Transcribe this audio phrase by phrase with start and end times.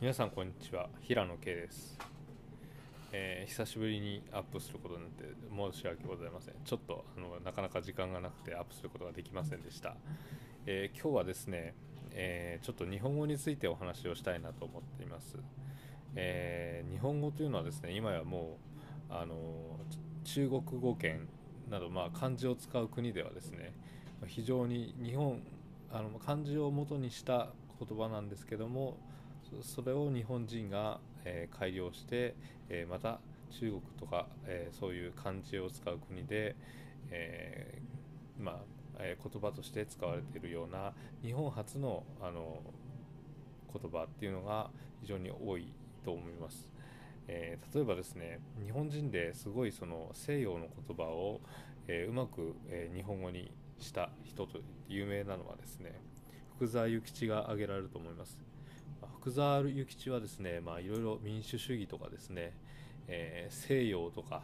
[0.00, 0.88] 皆さんこんにちは。
[1.02, 1.98] 平野圭です、
[3.12, 5.24] えー、久しぶりにアップすることになって
[5.74, 6.54] 申し訳ございません。
[6.64, 9.96] ちょっとあのなかなか時間がなくてアップすることができませんでした、
[10.64, 11.74] えー、今日はですね、
[12.12, 15.36] えー、ちょっと日本語についてお話をしたいなと思っています、
[16.16, 18.56] え日本語というのはですね今やも
[19.10, 19.34] うあの
[20.24, 21.28] 中国語圏
[21.68, 23.74] など、まあ、漢字を使う国ではですね
[24.26, 25.42] 非常に日本
[25.92, 27.48] あの漢字を元にした
[27.78, 28.96] 言葉なんですけども
[29.62, 32.34] それを日本人が、え、改良して、
[32.68, 33.20] え、また
[33.50, 36.56] 中国とか、え、そういう漢字を使う国で、
[37.10, 37.82] え
[38.38, 40.92] まあえ言葉として使われているような
[41.22, 42.62] 日本初のあの
[43.72, 44.70] 言葉っていうのが
[45.00, 45.72] 非常に多い
[46.04, 46.68] と思います。
[47.28, 51.40] えー、例えばですね日本人ですごいその西洋の言葉を、
[51.86, 54.58] えー、うまく、えー、日本語にした人と
[54.88, 56.00] 有名なのはですね
[56.56, 58.36] 福沢諭吉が挙げられると思います
[59.20, 62.54] 福沢諭吉はですねまあいろいろ民主主義とかですね、
[63.06, 64.40] え西洋とか、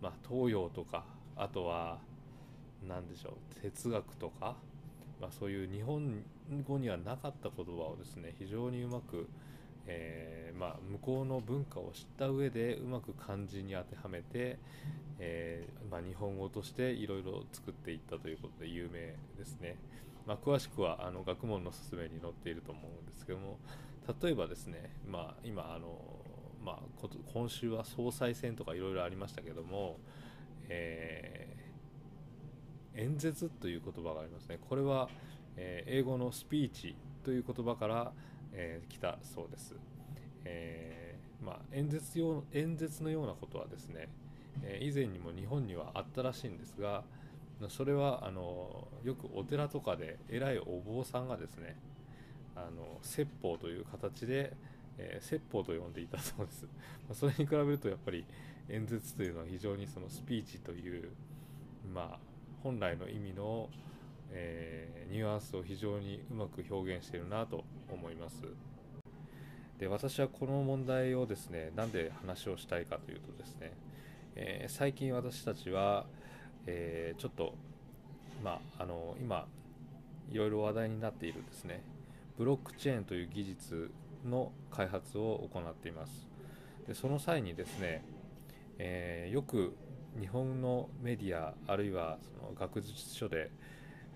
[0.00, 1.04] まあ、東洋とか
[1.36, 1.98] あとは
[2.88, 4.56] 何でしょう哲学とか、
[5.20, 6.22] まあ、そういう日本
[6.66, 9.28] 語にはなかった言葉をですね非常にうまく、
[9.86, 14.58] えー、まあ、向こうの文化を知った上でうまく漢字に当てはめて、
[15.18, 19.76] えー、まあ、日本語としていろいろ作っていったということで有名ですね、
[20.26, 23.58] まあ、詳しくはあの学問の勧めに載っていると思うんですけども
[24.22, 25.98] 例えばですね、まあ、今あの、
[26.64, 29.98] まあ、今週は総裁選とかいろいろありましたけども、
[30.68, 34.58] えー、演説という言葉がありますね。
[34.68, 35.08] これは、
[35.56, 38.12] え英語のスピーチという言葉から
[38.54, 39.74] えー、来たそうです、
[40.44, 44.08] えー、まあ、演説用演説のようなことはですね、
[44.62, 47.02] えー、以前にも日本にはあったらしいんですが
[47.68, 51.76] それはあのよくお寺とかで偉いお坊さんがですね
[52.56, 54.52] あの説法という形で、
[54.98, 56.66] えー、説法と呼んでいたそうです、
[57.08, 58.24] まそれに比べるとやっぱり
[58.68, 61.10] 演説というのは非常にそのスピーチという
[61.92, 62.18] まあ
[62.62, 63.68] 本来の意味の
[64.36, 68.42] えー、ニュアンスを非常にうまく表現しているなと思います。
[69.78, 73.72] で私はこの問題をですねなんで話をしたいかというとですね、
[74.36, 76.06] えー、最近私たちは、
[76.66, 77.54] え、ちょっと
[78.42, 79.46] まああの今
[80.30, 81.82] いろいろ話題になっているですね
[82.36, 83.90] ブロックチェーンという技術
[84.24, 86.28] の開発を行っています。
[86.86, 88.04] でその際にですね、
[88.78, 89.74] えー、よく
[90.20, 93.50] 日本のメディアあるいはその学術書で、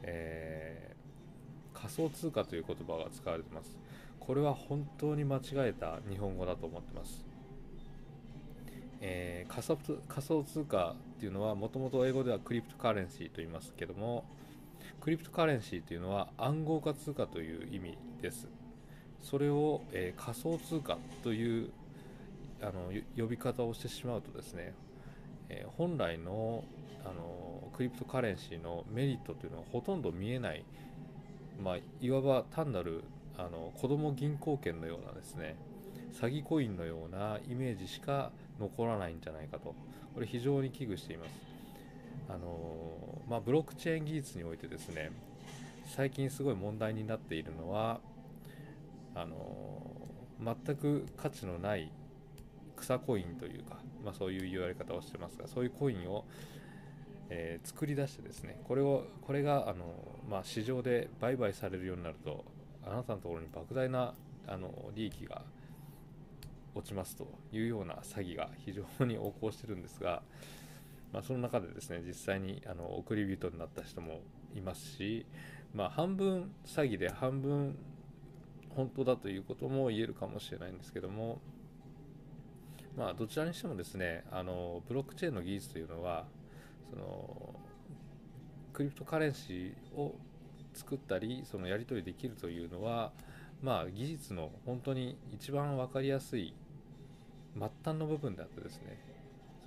[0.03, 3.79] えー、仮想通貨という言葉が使われています。
[4.29, 7.25] これは本当に間違えた日本語だと思ってます、
[9.00, 14.27] えー、仮想仮想通貨っていうのはもともと英語ではクリプトカレンシーと言いますけども
[15.00, 18.49] クリプトカレンシーというのは暗号化通貨という意味です。
[19.21, 21.71] それを、えー、仮想通貨という
[22.61, 24.75] あの呼び方をしてしまうとですね
[25.49, 26.65] えー、本来の
[27.05, 30.65] あのクリプトカレンシーのメリットというのはほとんど見えない、
[31.62, 33.05] まあ、いわば単なる
[33.38, 35.56] あの子供銀行券のようなですね
[36.21, 39.75] 詐欺コインのようなイメージしか残らないんじゃないかと。
[40.15, 41.48] これ非常に危惧しています。
[42.28, 45.11] あの、まあ、ブロックチェーン技術においてですね
[45.87, 48.00] 最近すごい問題になっているのは
[49.15, 49.83] あの
[50.41, 51.91] 全く価値のない
[52.77, 56.25] 草コインというか、まあ、そういう言われ方をしてますがそういうコインを、
[57.31, 59.94] えー、作り出してですねこれをこれがあの、
[60.31, 62.44] まあ、市場で売買されるようになると
[62.87, 64.15] あなたのところに莫大な
[64.47, 65.43] あの利益が
[66.75, 70.22] 落ちますというような詐欺が非常に横行してるんですが、
[71.13, 74.21] まあ、その中でですね実際にあの送り人になった人も
[74.55, 75.27] いますし、
[75.75, 77.77] まあ、半分詐欺で半分
[78.71, 81.41] 本当だということも言えるかもしれないんですけども
[82.99, 86.25] まあ、どちらにしてもですねあのブロックチェーンの技術というのは
[86.91, 87.55] その
[88.73, 90.17] クリプトカレンシーを
[90.75, 93.13] 作ったりそのやり取りできるというのは、
[93.63, 96.53] まあ、技術の本当に一番分かりやすい
[97.55, 98.99] 末端の部分であってですね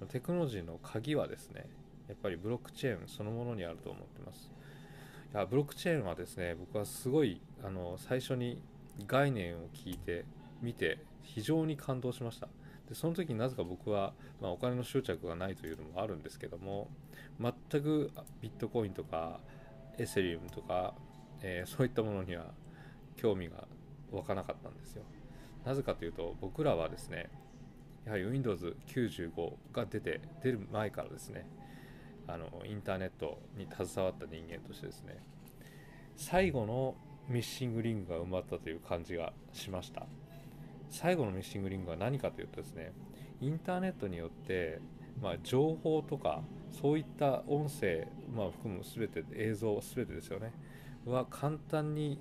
[0.01, 1.69] そのテクノロジーの鍵はですね
[2.07, 4.51] やっぱりブロックチェーンそのものにあると思ってます。
[5.31, 8.59] いやブロックチェーンはですね僕はすごいあの最初に
[9.05, 10.25] 概念を聞いて
[10.59, 12.47] 見て非常に感動しました。
[12.89, 16.89] でその時になぜか僕は、まあ、お金の執着がないというのもあるんですけども
[17.39, 17.53] 全
[17.83, 18.09] く
[18.41, 19.39] ビットコインとか
[19.99, 20.95] エセリウムとか、
[21.41, 22.45] えー、そういったものには
[23.17, 23.67] 興味が
[24.11, 25.03] 湧かなかったんですよ。
[25.63, 27.29] なぜかというと僕らはですね
[28.05, 31.47] やはり Windows95 が出て出る前からですね
[32.27, 35.17] あのインターネットに携わった人間としてですね
[36.15, 36.95] 最後の
[37.29, 40.05] ミッシングリングが埋まったという感じがしました。
[40.91, 42.91] 最後のミッシングリングは何かというとですね
[43.39, 44.81] インターネットによって、
[45.21, 50.51] まあ、情報とかそういった音声、まあ、含む全て映像全てですよね
[51.05, 52.19] は簡単に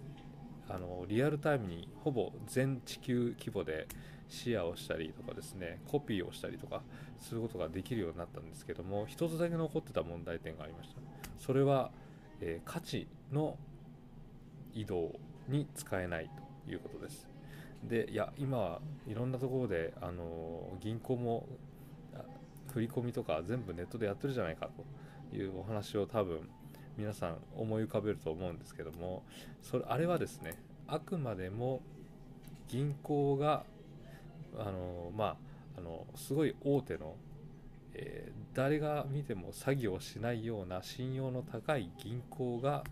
[0.69, 3.89] あのリアルタイムにほぼ全地球規模で
[4.31, 6.83] シェアをしたりとかですねコピーをしたりとか
[7.19, 11.01] することができるようになったんですけども一つだけ残ってた問題点がありました。
[11.39, 11.91] それは、
[12.41, 13.59] えー、価値の
[14.73, 15.13] 移動
[15.49, 16.31] に使えない
[16.65, 17.29] ということです。
[17.85, 21.47] でいや今はいろんなところであの銀行も
[22.73, 24.69] 振り込みとか全部ネットでやってるじゃないか
[25.31, 26.49] というお話を多分
[26.97, 29.23] 皆さん思い浮かべると思うんですけども
[29.63, 30.53] それあれはですね
[30.87, 31.81] あくまでも
[32.69, 33.65] 銀行が
[34.59, 35.37] あのまあ
[35.79, 37.17] あのすごい大手の、
[37.95, 42.85] えー、誰が見ても詐欺をしないような信用の高い銀行が、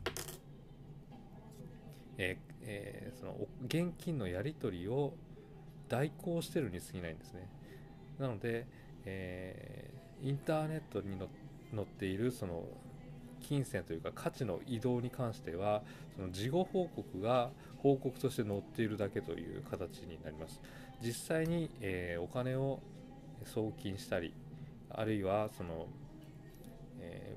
[2.16, 5.14] えーえー、その現金のやり取りを
[5.88, 7.49] 代行してるに過ぎないんですね。
[8.19, 8.66] なので、
[9.04, 11.16] えー、インターネットに
[11.75, 12.64] 載っているその
[13.40, 15.82] 金銭というか価値の移動に関しては
[16.17, 17.50] その事後報告が
[17.82, 20.61] 報告として載っているだけという形になります。
[21.00, 22.81] 実際に、えー、お金を
[23.44, 24.35] 送金したり
[24.90, 25.87] あるいはその、
[27.00, 27.37] え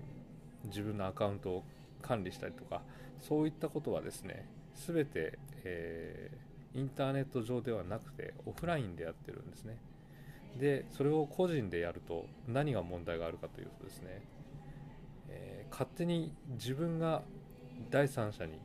[0.66, 1.64] ー、自分のアカウントを
[2.02, 2.82] 管理したりとか
[3.20, 4.48] そういったことはですね
[4.88, 9.78] 全て、えー、インターネット上ではなくてオフラインでやってるんですね。
[10.58, 14.22] でそれを個人でやると何が問題があるかというとですね、
[15.72, 17.24] 勝手に自分が
[17.90, 18.60] 第三者に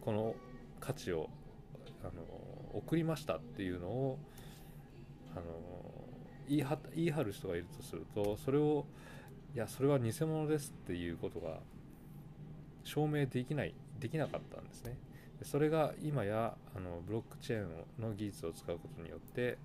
[0.00, 0.34] この
[0.80, 1.28] 価値を、
[2.02, 2.22] あの
[2.72, 4.18] 送りましたっていうのを、
[5.32, 5.42] あの
[6.48, 6.64] 言い
[6.96, 8.84] 言い張る人がいるとするとそれを
[9.54, 11.60] いやそれは偽物ですっていうことが
[12.82, 14.96] 証明できないできなかったんですね。
[15.42, 19.58] それが今やあのブロックチェーンの技術を使うことによって、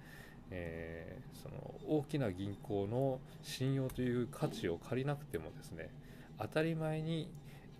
[0.49, 5.89] えー、その大きな銀行の信用という価値を借りなくてもですね
[6.39, 7.29] 当たり前に、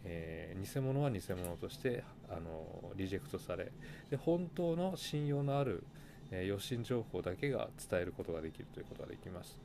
[0.03, 3.71] えー、偽物は偽物としてあのリジェクトされ
[4.09, 5.83] で本当の信用のある、
[6.31, 9.57] えー、予診情報だけが伝えることができるということができます、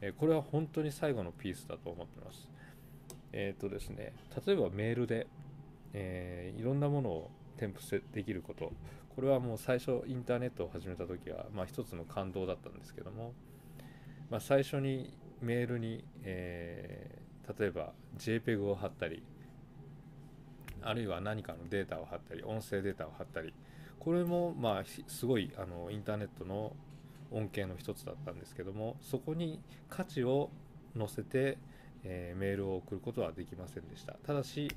[0.00, 2.48] えー、これは本当に最後のピースだと思ってます。
[3.32, 4.12] えっ、ー、とですね
[4.44, 5.28] 例えばメールで、
[5.92, 8.72] えいろんなものを添付できること。
[9.14, 13.34] これはもう最初インターネットを始めた時は、まあ、一つの感動だったんですけども、
[14.30, 15.12] まあ、最初に
[15.42, 17.18] メールに、え
[17.58, 19.22] 例えば JPEG を貼ったり
[20.82, 23.52] あるいは何かのデータを貼ったり音声データを貼ったり
[23.98, 26.74] これもまあすごいあのインターネットの
[27.30, 30.50] 恩恵の一つだったんですけどもそこに価値を
[30.96, 31.58] 載せて、
[32.02, 34.14] えー、メールを送ることはできませんでした。
[34.26, 34.74] ただし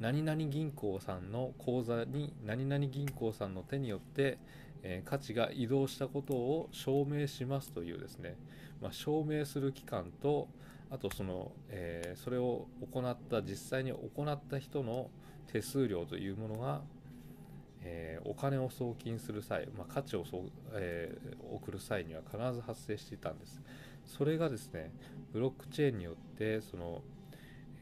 [0.00, 4.38] 何々銀行さんの口座に何々銀行さんの手によって、
[4.82, 8.36] えー、価値が移動したことを証明しますというですね、
[8.80, 10.46] まあ、証明する期間と
[10.90, 15.10] あとその、えー、それを行った実際に行った人の
[15.52, 16.80] 手数料というものが、
[17.82, 20.42] えー、お金を送金する際、まあ、価値をそう、
[20.72, 23.60] えー、送る際には必ず発生していたんです。
[24.06, 24.90] それがですね
[25.32, 27.02] ブロックチェーンによってその、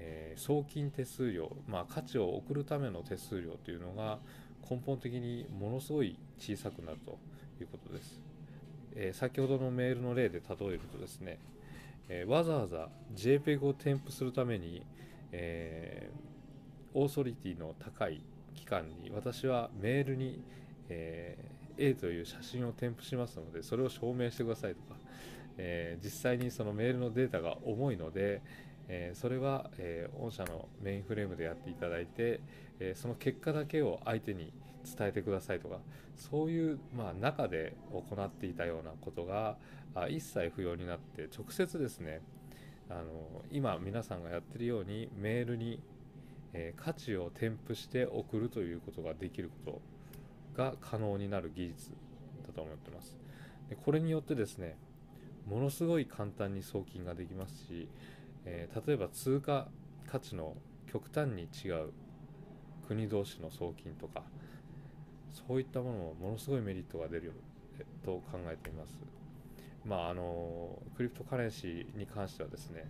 [0.01, 4.19] えー、送金手数料、まあ、価値を送るための手数料というのが
[4.69, 7.19] 根本的にものすごい小さくなると
[7.61, 8.21] いうことです、
[8.97, 11.39] え先ほどのメールの例で例えるとですね
[12.09, 14.85] えー、わざわざ JPEG を添付するために、
[15.33, 18.23] えー、オーソリティの高い
[18.55, 20.43] 機関に私はメールに、
[20.89, 24.97] えー、A という写真を添付しますのでそれを証明してくださいとか、
[25.59, 28.43] え実際にそのメールのデータが重いので、
[28.89, 32.41] えそれは、え御社のメインフレームでやっていただいて、
[32.79, 34.53] えその結果だけを相手に
[34.87, 35.79] 伝えてくださいとか
[36.15, 39.57] そういう、まあ、中で行っていたようなことが
[40.09, 42.23] 一切不要になって直接ですね
[42.89, 43.05] あの
[43.51, 45.81] 今皆さんがやってるようにメールに、
[46.53, 49.81] え、価値を添付して送るということができるこ
[50.55, 51.91] とが可能になる技術
[52.47, 53.17] だと思ってます。
[53.69, 54.77] でこれによってですね
[55.47, 57.89] ものすごい簡単に送金ができますし、
[58.45, 59.69] えー、例えば通貨
[60.07, 61.93] 価値の極端に違う
[62.87, 64.23] 国同士の送金とか
[65.47, 67.33] そういったものもものすごいメリットが出る
[68.05, 68.97] と考えています。
[69.85, 72.87] まああのクリプトカレンシーに関してはですね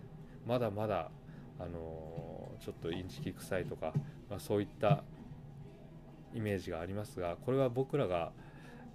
[0.47, 1.11] まだまだ
[1.59, 3.93] あのちょっとインチキ臭いとか、
[4.29, 5.03] まあ、そういった
[6.33, 8.31] イメージがありますがこれは僕らが、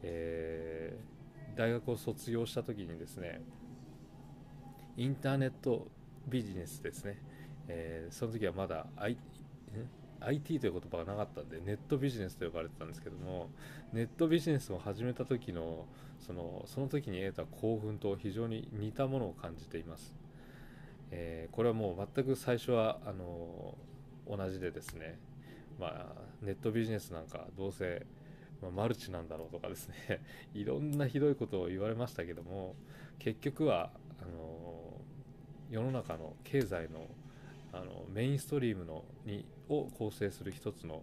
[0.03, 3.41] えー、大学を卒業した時にですね
[4.97, 5.89] インターネット
[6.29, 7.19] ビジネスですね、
[7.69, 9.17] えー、その時はまだ、I、
[10.27, 13.51] IT という言葉がなかったんでネットビジネスと呼ばれてたんですけども
[13.93, 15.87] ネットビジネスを始めた時の
[16.21, 20.15] そのその時に得た興奮と非常に似たものを感じています、
[21.11, 23.77] えー、これはもう全く最初はあの
[24.29, 25.19] 同じでですね、
[25.81, 28.07] まあ、ネットビジネスなんかどうせ、
[28.75, 30.21] マルチなんだろうとかですね
[30.55, 32.77] いろんなひどいことを言われましたけども
[33.19, 35.01] 結局はあの
[35.71, 37.09] 世の中の経済の
[37.73, 41.03] あのメインストリームのにを構成する一つの、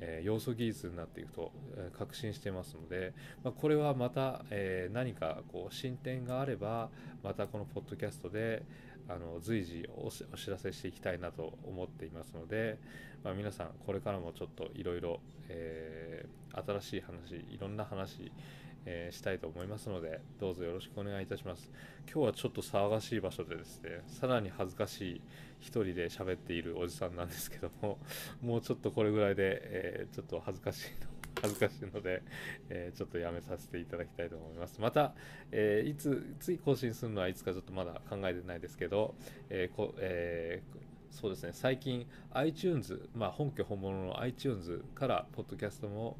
[0.00, 6.90] えー、要素技術になっていくと、えー、確信してますので、まあ、これはまた、えー、何かこう進展があれば
[7.22, 8.62] またこのポッドキャストで
[9.08, 12.78] あの随時お知らせしていきたいなと思っていますので、
[13.24, 15.20] まあ、皆さんこれからもちょっといろいろ
[16.54, 18.30] 新しい話いろんな話
[18.84, 21.70] えー、したいと思いますのでどうぞよろしくお願いいたします。
[22.12, 25.20] 今日はちょっと騒がしい場所でですねさらに恥ずかしい
[25.60, 27.98] 一人で喋っているおじさんなんですけども
[28.42, 31.06] もうちょっとこれぐらいで、えー、ちょっと恥ずかしいの
[31.42, 32.22] 恥ずかしいので、
[32.68, 34.80] えー、ちょっとやめさせていただきたいと思います。
[34.80, 35.14] また、
[35.50, 39.14] えーいつ次更新するのはいつかちょっとまだ考えてないですけど、
[39.48, 40.62] えこえ
[41.12, 46.16] そうですね最近 iTunes、まあ、本家本物の iTunes からポッドキャストも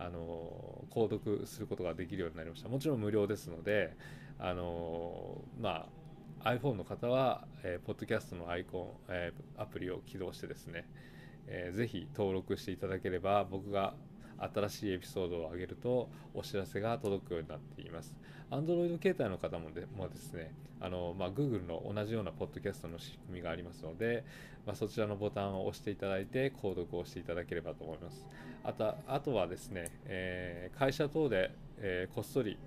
[0.00, 2.68] あの購読することができるようになりました。
[2.68, 3.96] もちろん無料ですので
[4.38, 5.86] あのま
[6.42, 10.86] あ iPhone の方は、えー、ポッドキャストのアイコン、えー、アプリを起動してですね、
[11.46, 13.94] えー、ぜひ登録していただければ僕が
[14.40, 18.14] 新しいエピソードを上げるとお知らせが届くようになっています。
[18.50, 24.24] Android 携帯の方もでもですね、あのまあ、Google の同じようなポッドキャストの仕組みがありますので、
[24.66, 28.26] まあ、そちらのボタンを押していただいて購読をしていただければと思います。
[28.64, 32.58] あとあとはですね、えー、会社等で、えー、こっそり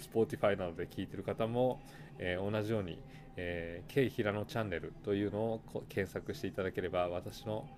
[0.00, 1.80] Spotify などで聞いてる方も、
[2.18, 2.98] えー、同じように、
[3.36, 7.68] えー、K 平野チャンネルというのを検索していただければ私の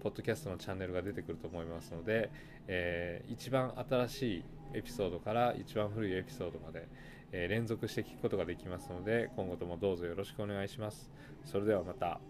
[0.00, 2.30] ポッドキャストのチャンネルが出てくると思いますので、
[2.66, 6.88] えー、一番新しいエピソードから一番古いエピソードまで、
[7.32, 11.10] えー、連続して聞くことができますので今後ともどうぞよろしくお願いします。
[11.44, 12.20] それではまた。